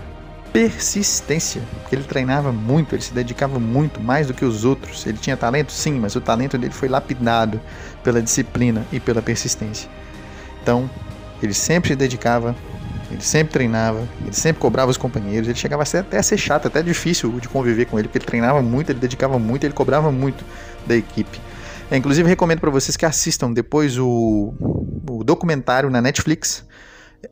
persistência, 0.54 1.60
porque 1.80 1.96
ele 1.96 2.04
treinava 2.04 2.52
muito, 2.52 2.94
ele 2.94 3.02
se 3.02 3.12
dedicava 3.12 3.58
muito, 3.58 4.00
mais 4.00 4.28
do 4.28 4.32
que 4.32 4.44
os 4.44 4.64
outros. 4.64 5.04
Ele 5.04 5.18
tinha 5.18 5.36
talento, 5.36 5.72
sim, 5.72 5.98
mas 5.98 6.14
o 6.14 6.20
talento 6.20 6.56
dele 6.56 6.72
foi 6.72 6.88
lapidado 6.88 7.60
pela 8.04 8.22
disciplina 8.22 8.86
e 8.92 9.00
pela 9.00 9.20
persistência. 9.20 9.90
Então, 10.62 10.88
ele 11.42 11.52
sempre 11.52 11.88
se 11.88 11.96
dedicava, 11.96 12.54
ele 13.10 13.20
sempre 13.20 13.52
treinava, 13.52 14.06
ele 14.22 14.32
sempre 14.32 14.62
cobrava 14.62 14.92
os 14.92 14.96
companheiros, 14.96 15.48
ele 15.48 15.58
chegava 15.58 15.82
até 15.82 16.18
a 16.18 16.22
ser 16.22 16.38
chato, 16.38 16.68
até 16.68 16.80
difícil 16.84 17.32
de 17.40 17.48
conviver 17.48 17.86
com 17.86 17.98
ele, 17.98 18.06
porque 18.06 18.18
ele 18.18 18.26
treinava 18.26 18.62
muito, 18.62 18.90
ele 18.90 19.00
dedicava 19.00 19.36
muito, 19.40 19.64
ele 19.64 19.74
cobrava 19.74 20.12
muito 20.12 20.44
da 20.86 20.94
equipe. 20.94 21.40
É, 21.90 21.96
inclusive, 21.96 22.28
recomendo 22.28 22.60
para 22.60 22.70
vocês 22.70 22.96
que 22.96 23.04
assistam 23.04 23.52
depois 23.52 23.98
o, 23.98 24.54
o 25.10 25.24
documentário 25.24 25.90
na 25.90 26.00
Netflix 26.00 26.64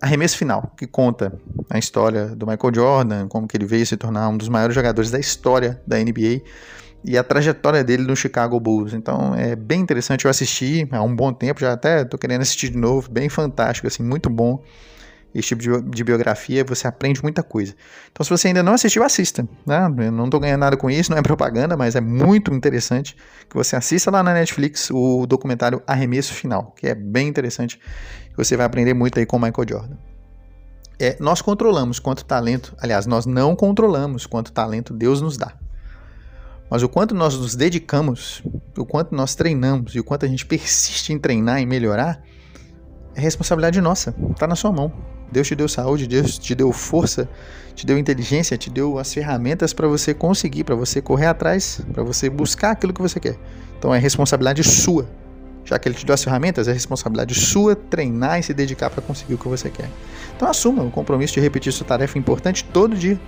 Arremesso 0.00 0.36
Final, 0.36 0.72
que 0.76 0.86
conta 0.86 1.32
a 1.68 1.78
história 1.78 2.26
do 2.26 2.46
Michael 2.46 2.74
Jordan, 2.74 3.28
como 3.28 3.46
que 3.46 3.56
ele 3.56 3.66
veio 3.66 3.86
se 3.86 3.96
tornar 3.96 4.28
um 4.28 4.36
dos 4.36 4.48
maiores 4.48 4.74
jogadores 4.74 5.10
da 5.10 5.18
história 5.18 5.80
da 5.86 5.98
NBA 5.98 6.42
e 7.04 7.18
a 7.18 7.24
trajetória 7.24 7.82
dele 7.82 8.04
no 8.04 8.14
Chicago 8.14 8.58
Bulls. 8.60 8.92
Então 8.92 9.34
é 9.34 9.56
bem 9.56 9.80
interessante, 9.80 10.24
eu 10.24 10.30
assisti 10.30 10.86
há 10.90 11.02
um 11.02 11.14
bom 11.14 11.32
tempo, 11.32 11.60
já 11.60 11.72
até 11.72 12.02
estou 12.02 12.18
querendo 12.18 12.42
assistir 12.42 12.70
de 12.70 12.78
novo, 12.78 13.10
bem 13.10 13.28
fantástico, 13.28 13.86
assim, 13.86 14.02
muito 14.02 14.30
bom. 14.30 14.62
Esse 15.34 15.48
tipo 15.48 15.62
de, 15.62 15.90
de, 15.90 16.04
biografia, 16.04 16.62
você 16.62 16.86
aprende 16.86 17.22
muita 17.22 17.42
coisa. 17.42 17.74
Então, 18.10 18.22
se 18.22 18.30
você 18.30 18.48
ainda 18.48 18.62
não 18.62 18.74
assistiu, 18.74 19.02
assista. 19.02 19.48
Né? 19.66 19.86
Eu 20.06 20.12
não 20.12 20.26
estou 20.26 20.38
ganhando 20.38 20.60
nada 20.60 20.76
com 20.76 20.90
isso, 20.90 21.10
não 21.10 21.18
é 21.18 21.22
propaganda, 21.22 21.76
mas 21.76 21.96
é 21.96 22.00
muito 22.00 22.52
interessante 22.52 23.16
que 23.48 23.56
você 23.56 23.74
assista 23.74 24.10
lá 24.10 24.22
na 24.22 24.34
Netflix 24.34 24.90
o 24.90 25.26
documentário 25.26 25.82
Arremesso 25.86 26.34
Final, 26.34 26.74
que 26.76 26.86
é 26.86 26.94
bem 26.94 27.28
interessante 27.28 27.80
você 28.36 28.56
vai 28.56 28.66
aprender 28.66 28.94
muito 28.94 29.18
aí 29.18 29.26
com 29.26 29.36
o 29.36 29.40
Michael 29.40 29.68
Jordan. 29.68 29.96
É, 30.98 31.16
nós 31.18 31.42
controlamos 31.42 31.98
quanto 31.98 32.24
talento, 32.24 32.74
aliás, 32.78 33.06
nós 33.06 33.26
não 33.26 33.56
controlamos 33.56 34.26
quanto 34.26 34.52
talento 34.52 34.94
Deus 34.94 35.20
nos 35.20 35.36
dá. 35.36 35.54
Mas 36.70 36.82
o 36.82 36.88
quanto 36.88 37.14
nós 37.14 37.36
nos 37.36 37.54
dedicamos, 37.54 38.42
o 38.78 38.86
quanto 38.86 39.14
nós 39.14 39.34
treinamos 39.34 39.94
e 39.94 40.00
o 40.00 40.04
quanto 40.04 40.24
a 40.24 40.28
gente 40.28 40.46
persiste 40.46 41.12
em 41.12 41.18
treinar 41.18 41.60
e 41.60 41.66
melhorar, 41.66 42.22
é 43.14 43.20
responsabilidade 43.20 43.80
nossa, 43.80 44.14
está 44.30 44.46
na 44.46 44.56
sua 44.56 44.72
mão. 44.72 44.92
Deus 45.32 45.48
te 45.48 45.56
deu 45.56 45.68
saúde, 45.68 46.06
Deus 46.06 46.38
te 46.38 46.54
deu 46.54 46.70
força, 46.70 47.28
te 47.74 47.84
deu 47.86 47.98
inteligência, 47.98 48.56
te 48.56 48.70
deu 48.70 48.98
as 48.98 49.12
ferramentas 49.12 49.72
para 49.72 49.88
você 49.88 50.14
conseguir, 50.14 50.64
para 50.64 50.74
você 50.74 51.00
correr 51.00 51.26
atrás, 51.26 51.80
para 51.92 52.02
você 52.04 52.30
buscar 52.30 52.72
aquilo 52.72 52.92
que 52.92 53.02
você 53.02 53.18
quer. 53.18 53.36
Então 53.78 53.94
é 53.94 53.98
responsabilidade 53.98 54.62
sua 54.62 55.08
já 55.64 55.78
que 55.78 55.88
ele 55.88 55.94
te 55.94 56.04
deu 56.04 56.14
as 56.14 56.22
ferramentas, 56.22 56.68
é 56.68 56.72
responsabilidade 56.72 57.34
sua 57.34 57.76
treinar 57.76 58.38
e 58.38 58.42
se 58.42 58.52
dedicar 58.52 58.90
para 58.90 59.00
conseguir 59.00 59.34
o 59.34 59.38
que 59.38 59.48
você 59.48 59.70
quer. 59.70 59.88
Então 60.36 60.48
assuma 60.48 60.82
o 60.82 60.90
compromisso 60.90 61.34
de 61.34 61.40
repetir 61.40 61.72
sua 61.72 61.86
tarefa 61.86 62.18
importante 62.18 62.64
todo 62.64 62.96
dia. 62.96 63.20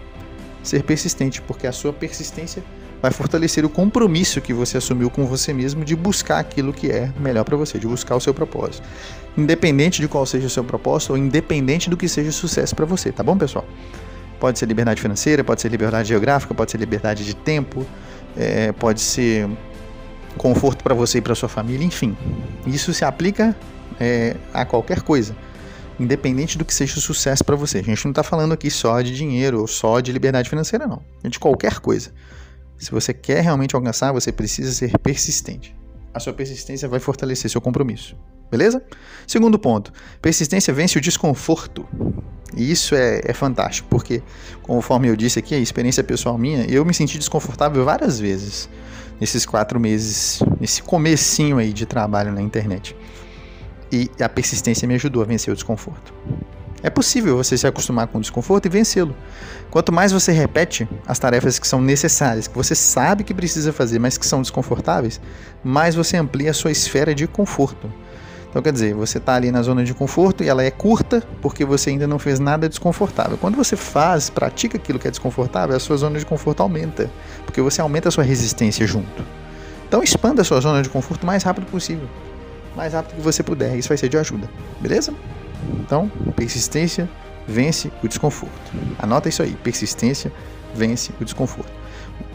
Ser 0.62 0.82
persistente, 0.82 1.42
porque 1.42 1.66
a 1.66 1.72
sua 1.72 1.92
persistência 1.92 2.62
vai 3.04 3.10
fortalecer 3.10 3.66
o 3.66 3.68
compromisso 3.68 4.40
que 4.40 4.54
você 4.54 4.78
assumiu 4.78 5.10
com 5.10 5.26
você 5.26 5.52
mesmo 5.52 5.84
de 5.84 5.94
buscar 5.94 6.38
aquilo 6.38 6.72
que 6.72 6.90
é 6.90 7.12
melhor 7.20 7.44
para 7.44 7.54
você, 7.54 7.78
de 7.78 7.86
buscar 7.86 8.16
o 8.16 8.20
seu 8.20 8.32
propósito. 8.32 8.82
Independente 9.36 10.00
de 10.00 10.08
qual 10.08 10.24
seja 10.24 10.46
o 10.46 10.48
seu 10.48 10.64
propósito 10.64 11.10
ou 11.10 11.18
independente 11.18 11.90
do 11.90 11.98
que 11.98 12.08
seja 12.08 12.32
sucesso 12.32 12.74
para 12.74 12.86
você, 12.86 13.12
tá 13.12 13.22
bom, 13.22 13.36
pessoal? 13.36 13.66
Pode 14.40 14.58
ser 14.58 14.64
liberdade 14.64 15.02
financeira, 15.02 15.44
pode 15.44 15.60
ser 15.60 15.68
liberdade 15.68 16.08
geográfica, 16.08 16.54
pode 16.54 16.70
ser 16.70 16.78
liberdade 16.78 17.26
de 17.26 17.36
tempo, 17.36 17.84
é, 18.38 18.72
pode 18.72 19.02
ser 19.02 19.50
conforto 20.38 20.82
para 20.82 20.94
você 20.94 21.18
e 21.18 21.20
para 21.20 21.34
sua 21.34 21.50
família, 21.50 21.84
enfim. 21.84 22.16
Isso 22.66 22.94
se 22.94 23.04
aplica 23.04 23.54
é, 24.00 24.34
a 24.54 24.64
qualquer 24.64 25.02
coisa, 25.02 25.36
independente 26.00 26.56
do 26.56 26.64
que 26.64 26.72
seja 26.72 26.96
o 26.96 27.02
sucesso 27.02 27.44
para 27.44 27.54
você. 27.54 27.80
A 27.80 27.82
gente 27.82 28.02
não 28.06 28.12
está 28.12 28.22
falando 28.22 28.52
aqui 28.52 28.70
só 28.70 28.98
de 29.02 29.14
dinheiro 29.14 29.60
ou 29.60 29.66
só 29.66 30.00
de 30.00 30.10
liberdade 30.10 30.48
financeira, 30.48 30.86
não. 30.86 31.02
É 31.22 31.28
de 31.28 31.38
qualquer 31.38 31.80
coisa. 31.80 32.10
Se 32.78 32.90
você 32.90 33.14
quer 33.14 33.40
realmente 33.40 33.74
alcançar, 33.74 34.12
você 34.12 34.32
precisa 34.32 34.72
ser 34.72 34.98
persistente. 34.98 35.74
A 36.12 36.20
sua 36.20 36.32
persistência 36.32 36.88
vai 36.88 37.00
fortalecer 37.00 37.50
seu 37.50 37.60
compromisso. 37.60 38.16
Beleza? 38.50 38.82
Segundo 39.26 39.58
ponto: 39.58 39.92
persistência 40.20 40.72
vence 40.72 40.96
o 40.98 41.00
desconforto. 41.00 41.86
E 42.56 42.70
isso 42.70 42.94
é, 42.94 43.20
é, 43.24 43.32
fantástico, 43.32 43.88
porque, 43.90 44.22
conforme 44.62 45.08
eu 45.08 45.16
disse 45.16 45.40
aqui, 45.40 45.56
a 45.56 45.58
experiência 45.58 46.04
pessoal 46.04 46.38
minha, 46.38 46.64
eu 46.66 46.84
me 46.84 46.94
senti 46.94 47.18
desconfortável 47.18 47.84
várias 47.84 48.20
vezes 48.20 48.68
nesses 49.20 49.44
quatro 49.44 49.80
meses, 49.80 50.40
nesse 50.60 50.82
comecinho 50.82 51.58
aí 51.58 51.72
de 51.72 51.84
trabalho 51.84 52.32
na 52.32 52.40
internet. 52.40 52.94
E 53.90 54.08
a 54.20 54.28
persistência 54.28 54.86
me 54.86 54.94
ajudou 54.94 55.22
a 55.22 55.26
vencer 55.26 55.52
o 55.52 55.54
desconforto. 55.54 56.14
É 56.84 56.90
possível 56.90 57.34
você 57.34 57.56
se 57.56 57.66
acostumar 57.66 58.06
com 58.08 58.18
o 58.18 58.20
desconforto 58.20 58.66
e 58.66 58.68
vencê-lo. 58.68 59.16
Quanto 59.70 59.90
mais 59.90 60.12
você 60.12 60.32
repete 60.32 60.86
as 61.06 61.18
tarefas 61.18 61.58
que 61.58 61.66
são 61.66 61.80
necessárias, 61.80 62.46
que 62.46 62.54
você 62.54 62.74
sabe 62.74 63.24
que 63.24 63.32
precisa 63.32 63.72
fazer, 63.72 63.98
mas 63.98 64.18
que 64.18 64.26
são 64.26 64.42
desconfortáveis, 64.42 65.18
mais 65.64 65.94
você 65.94 66.18
amplia 66.18 66.50
a 66.50 66.52
sua 66.52 66.70
esfera 66.70 67.14
de 67.14 67.26
conforto. 67.26 67.90
Então, 68.50 68.60
quer 68.60 68.70
dizer, 68.70 68.92
você 68.92 69.16
está 69.16 69.34
ali 69.34 69.50
na 69.50 69.62
zona 69.62 69.82
de 69.82 69.94
conforto 69.94 70.44
e 70.44 70.48
ela 70.48 70.62
é 70.62 70.70
curta 70.70 71.26
porque 71.40 71.64
você 71.64 71.88
ainda 71.88 72.06
não 72.06 72.18
fez 72.18 72.38
nada 72.38 72.68
desconfortável. 72.68 73.38
Quando 73.38 73.56
você 73.56 73.76
faz, 73.76 74.28
pratica 74.28 74.76
aquilo 74.76 74.98
que 74.98 75.08
é 75.08 75.10
desconfortável, 75.10 75.74
a 75.74 75.80
sua 75.80 75.96
zona 75.96 76.18
de 76.18 76.26
conforto 76.26 76.62
aumenta, 76.62 77.10
porque 77.46 77.62
você 77.62 77.80
aumenta 77.80 78.10
a 78.10 78.12
sua 78.12 78.24
resistência 78.24 78.86
junto. 78.86 79.24
Então, 79.88 80.02
expanda 80.02 80.42
a 80.42 80.44
sua 80.44 80.60
zona 80.60 80.82
de 80.82 80.90
conforto 80.90 81.22
o 81.22 81.26
mais 81.26 81.42
rápido 81.44 81.64
possível, 81.64 82.06
mais 82.76 82.92
rápido 82.92 83.16
que 83.16 83.22
você 83.22 83.42
puder. 83.42 83.74
Isso 83.74 83.88
vai 83.88 83.96
ser 83.96 84.10
de 84.10 84.18
ajuda, 84.18 84.50
beleza? 84.82 85.14
Então, 85.80 86.10
persistência 86.36 87.08
vence 87.46 87.90
o 88.02 88.08
desconforto. 88.08 88.72
Anota 88.98 89.28
isso 89.28 89.42
aí: 89.42 89.52
persistência 89.62 90.32
vence 90.74 91.12
o 91.20 91.24
desconforto. 91.24 91.72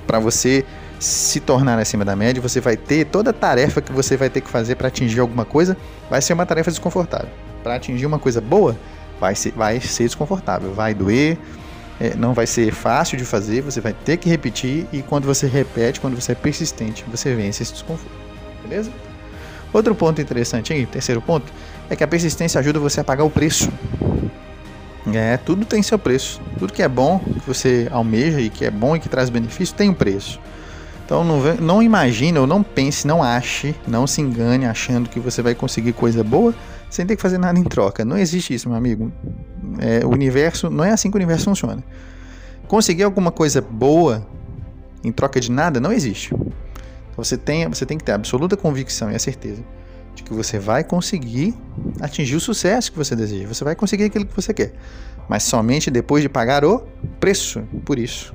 Para 0.05 0.19
você 0.19 0.65
se 1.00 1.39
tornar 1.39 1.79
acima 1.79 2.03
da 2.03 2.15
média, 2.15 2.41
você 2.41 2.59
vai 2.59 2.75
ter 2.75 3.05
toda 3.05 3.29
a 3.29 3.33
tarefa 3.33 3.81
que 3.81 3.91
você 3.91 4.17
vai 4.17 4.29
ter 4.29 4.41
que 4.41 4.50
fazer 4.50 4.75
para 4.75 4.88
atingir 4.88 5.19
alguma 5.19 5.45
coisa, 5.45 5.77
vai 6.09 6.21
ser 6.21 6.33
uma 6.33 6.45
tarefa 6.45 6.69
desconfortável. 6.69 7.29
Para 7.63 7.75
atingir 7.75 8.05
uma 8.05 8.19
coisa 8.19 8.41
boa, 8.41 8.75
vai 9.19 9.36
ser, 9.36 9.51
vai 9.51 9.79
ser 9.79 10.03
desconfortável, 10.03 10.74
vai 10.74 10.93
doer, 10.93 11.38
é, 12.00 12.15
não 12.15 12.33
vai 12.33 12.48
ser 12.48 12.71
fácil 12.71 13.17
de 13.17 13.25
fazer, 13.25 13.62
você 13.62 13.79
vai 13.79 13.93
ter 13.93 14.17
que 14.17 14.29
repetir 14.29 14.88
e 14.91 15.01
quando 15.01 15.25
você 15.25 15.48
repete, 15.48 16.00
quando 16.00 16.19
você 16.19 16.31
é 16.31 16.36
persistente, 16.36 17.05
você 17.07 17.36
vence 17.36 17.63
esse 17.63 17.74
desconforto. 17.74 18.12
Beleza? 18.63 18.91
Outro 19.71 19.93
ponto 19.93 20.19
interessante 20.19 20.74
aí, 20.74 20.86
terceiro 20.86 21.21
ponto, 21.21 21.51
é 21.89 21.96
que 21.96 22.03
a 22.03 22.08
persistência 22.08 22.60
ajuda 22.60 22.79
você 22.79 23.01
a 23.01 23.03
pagar 23.03 23.24
o 23.24 23.29
preço. 23.29 23.69
É, 25.13 25.38
tudo 25.38 25.65
tem 25.65 25.81
seu 25.81 25.98
preço. 25.98 26.39
Tudo 26.60 26.72
que 26.72 26.84
é 26.84 26.88
bom, 26.88 27.19
que 27.19 27.48
você 27.48 27.88
almeja 27.91 28.39
e 28.39 28.50
que 28.50 28.63
é 28.63 28.72
bom 28.72 28.96
e 28.96 29.00
que 29.00 29.10
traz 29.10 29.29
benefício, 29.29 29.75
tem 29.75 29.89
um 29.89 29.93
preço. 29.93 30.39
Então 31.03 31.24
não, 31.24 31.41
não 31.55 31.81
imagine 31.81 32.38
ou 32.38 32.46
não 32.46 32.62
pense, 32.62 33.08
não 33.08 33.24
ache, 33.24 33.74
não 33.88 34.05
se 34.05 34.22
engane 34.22 34.67
achando 34.67 35.10
que 35.10 35.19
você 35.19 35.41
vai 35.41 35.55
conseguir 35.55 35.93
coisa 35.93 36.24
boa 36.24 36.53
sem 36.88 37.05
ter 37.05 37.15
que 37.15 37.22
fazer 37.22 37.39
nada 37.39 37.58
em 37.58 37.63
troca. 37.63 38.05
Não 38.05 38.17
existe 38.17 38.53
isso, 38.53 38.69
meu 38.69 38.77
amigo. 38.77 39.12
É, 39.79 40.05
o 40.05 40.10
universo 40.10 40.69
não 40.69 40.84
é 40.84 40.91
assim 40.91 41.10
que 41.10 41.17
o 41.17 41.19
universo 41.19 41.46
funciona. 41.46 41.84
Conseguir 42.67 43.03
alguma 43.03 43.31
coisa 43.31 43.60
boa 43.60 44.27
em 45.03 45.12
troca 45.12 45.39
de 45.39 45.51
nada 45.51 45.79
não 45.79 45.91
existe. 45.91 46.36
Então 46.36 47.24
você 47.24 47.36
tem, 47.36 47.67
você 47.67 47.88
tem 47.88 47.98
que 47.98 48.03
ter 48.03 48.12
absoluta 48.12 48.55
convicção 48.55 49.12
e 49.12 49.15
a 49.15 49.19
certeza 49.19 49.63
de 50.19 50.23
que 50.23 50.33
você 50.33 50.59
vai 50.59 50.83
conseguir 50.83 51.55
atingir 51.99 52.35
o 52.35 52.39
sucesso 52.39 52.91
que 52.91 52.97
você 52.97 53.15
deseja. 53.15 53.47
Você 53.47 53.63
vai 53.63 53.75
conseguir 53.75 54.03
aquilo 54.03 54.25
que 54.25 54.35
você 54.35 54.53
quer, 54.53 54.73
mas 55.27 55.43
somente 55.43 55.89
depois 55.89 56.21
de 56.21 56.29
pagar 56.29 56.63
o 56.63 56.79
preço 57.19 57.61
por 57.85 57.97
isso. 57.97 58.33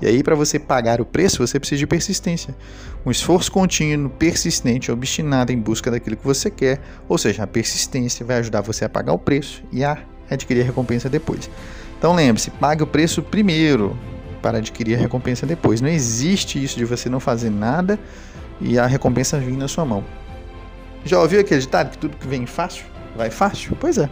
E 0.00 0.06
aí, 0.06 0.22
para 0.22 0.34
você 0.34 0.58
pagar 0.58 0.98
o 0.98 1.04
preço, 1.04 1.46
você 1.46 1.58
precisa 1.58 1.78
de 1.78 1.86
persistência. 1.86 2.56
Um 3.04 3.10
esforço 3.10 3.52
contínuo, 3.52 4.08
persistente, 4.08 4.90
obstinado 4.90 5.52
em 5.52 5.58
busca 5.58 5.90
daquilo 5.90 6.16
que 6.16 6.24
você 6.24 6.50
quer. 6.50 6.80
Ou 7.06 7.18
seja, 7.18 7.42
a 7.42 7.46
persistência 7.46 8.24
vai 8.24 8.38
ajudar 8.38 8.62
você 8.62 8.86
a 8.86 8.88
pagar 8.88 9.12
o 9.12 9.18
preço 9.18 9.62
e 9.70 9.84
a 9.84 9.98
adquirir 10.30 10.62
a 10.62 10.64
recompensa 10.64 11.10
depois. 11.10 11.50
Então 11.98 12.14
lembre-se, 12.14 12.50
pague 12.50 12.82
o 12.82 12.86
preço 12.86 13.22
primeiro 13.22 13.98
para 14.40 14.56
adquirir 14.56 14.94
a 14.94 14.98
recompensa 14.98 15.44
depois. 15.44 15.82
Não 15.82 15.88
existe 15.90 16.62
isso 16.62 16.78
de 16.78 16.86
você 16.86 17.10
não 17.10 17.20
fazer 17.20 17.50
nada 17.50 17.98
e 18.58 18.78
a 18.78 18.86
recompensa 18.86 19.38
vir 19.38 19.56
na 19.56 19.68
sua 19.68 19.84
mão. 19.84 20.02
Já 21.04 21.20
ouviu 21.20 21.40
aquele 21.40 21.60
ditado 21.60 21.90
que 21.90 21.98
tudo 21.98 22.16
que 22.16 22.26
vem 22.26 22.46
fácil, 22.46 22.84
vai 23.16 23.30
fácil? 23.30 23.76
Pois 23.80 23.98
é. 23.98 24.08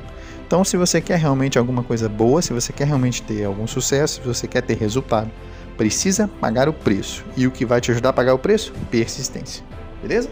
Então, 0.47 0.65
se 0.65 0.77
você 0.79 1.01
quer 1.01 1.19
realmente 1.19 1.59
alguma 1.59 1.83
coisa 1.83 2.09
boa, 2.09 2.41
se 2.41 2.55
você 2.55 2.73
quer 2.73 2.87
realmente 2.87 3.23
ter 3.23 3.45
algum 3.45 3.67
sucesso, 3.67 4.23
se 4.23 4.27
você 4.27 4.47
quer 4.47 4.63
ter 4.63 4.79
resultado, 4.79 5.31
precisa 5.77 6.27
pagar 6.41 6.69
o 6.69 6.73
preço. 6.73 7.25
E 7.37 7.47
o 7.47 7.51
que 7.51 7.67
vai 7.67 7.81
te 7.81 7.91
ajudar 7.91 8.11
a 8.11 8.13
pagar 8.15 8.33
o 8.33 8.39
preço? 8.39 8.73
Persistência. 8.91 9.63
Beleza? 10.01 10.31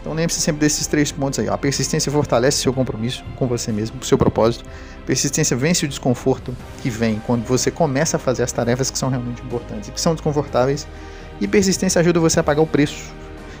Então 0.00 0.12
lembre-se 0.14 0.40
sempre 0.40 0.60
desses 0.60 0.88
três 0.88 1.12
pontos 1.12 1.38
aí. 1.38 1.48
Ó. 1.48 1.54
A 1.54 1.58
persistência 1.58 2.10
fortalece 2.10 2.58
seu 2.58 2.72
compromisso 2.72 3.24
com 3.36 3.46
você 3.46 3.70
mesmo, 3.70 3.98
com 3.98 4.04
seu 4.04 4.18
propósito. 4.18 4.64
Persistência 5.06 5.56
vence 5.56 5.84
o 5.84 5.88
desconforto 5.88 6.54
que 6.82 6.90
vem 6.90 7.22
quando 7.24 7.46
você 7.46 7.70
começa 7.70 8.16
a 8.16 8.20
fazer 8.20 8.42
as 8.42 8.50
tarefas 8.50 8.90
que 8.90 8.98
são 8.98 9.08
realmente 9.08 9.40
importantes 9.42 9.88
e 9.88 9.92
que 9.92 10.00
são 10.00 10.12
desconfortáveis. 10.12 10.88
E 11.40 11.46
persistência 11.46 12.00
ajuda 12.00 12.18
você 12.18 12.40
a 12.40 12.42
pagar 12.42 12.62
o 12.62 12.66
preço 12.66 13.14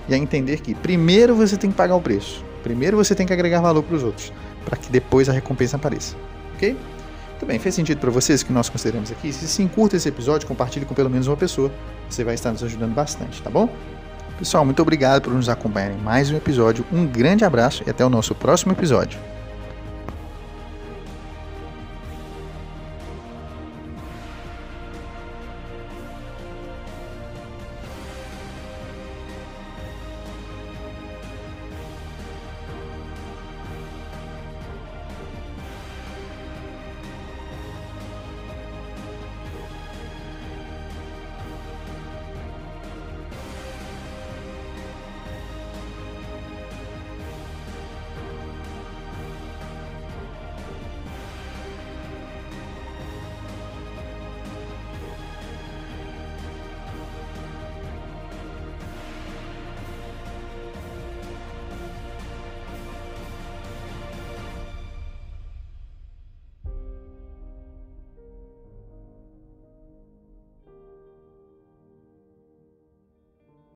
e 0.08 0.14
a 0.14 0.18
entender 0.18 0.60
que 0.60 0.74
primeiro 0.74 1.34
você 1.34 1.56
tem 1.56 1.70
que 1.70 1.76
pagar 1.76 1.94
o 1.94 2.00
preço, 2.00 2.44
primeiro 2.62 2.96
você 2.96 3.14
tem 3.14 3.26
que 3.26 3.32
agregar 3.32 3.60
valor 3.60 3.82
para 3.82 3.96
os 3.96 4.02
outros, 4.02 4.32
para 4.64 4.76
que 4.76 4.90
depois 4.90 5.28
a 5.28 5.32
recompensa 5.32 5.76
apareça. 5.76 6.16
Ok? 6.54 6.76
Muito 7.30 7.46
bem, 7.46 7.58
fez 7.58 7.74
sentido 7.74 7.98
para 7.98 8.10
vocês 8.10 8.42
que 8.42 8.52
nós 8.52 8.68
consideramos 8.68 9.10
aqui? 9.10 9.32
Se 9.32 9.48
sim, 9.48 9.66
curta 9.66 9.96
esse 9.96 10.08
episódio, 10.08 10.46
compartilhe 10.46 10.86
com 10.86 10.94
pelo 10.94 11.10
menos 11.10 11.26
uma 11.26 11.36
pessoa, 11.36 11.72
você 12.08 12.22
vai 12.22 12.34
estar 12.34 12.52
nos 12.52 12.62
ajudando 12.62 12.94
bastante, 12.94 13.42
tá 13.42 13.50
bom? 13.50 13.68
Pessoal, 14.38 14.64
muito 14.64 14.80
obrigado 14.80 15.22
por 15.22 15.32
nos 15.32 15.48
acompanharem 15.48 15.96
em 15.96 16.00
mais 16.00 16.30
um 16.30 16.36
episódio. 16.36 16.84
Um 16.92 17.06
grande 17.06 17.44
abraço 17.44 17.82
e 17.86 17.90
até 17.90 18.04
o 18.04 18.10
nosso 18.10 18.34
próximo 18.34 18.72
episódio. 18.72 19.31